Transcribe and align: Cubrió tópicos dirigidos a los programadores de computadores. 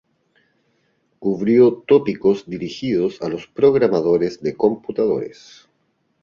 Cubrió 1.19 1.83
tópicos 1.87 2.47
dirigidos 2.47 3.21
a 3.21 3.29
los 3.29 3.45
programadores 3.45 4.41
de 4.41 4.55
computadores. 4.57 5.69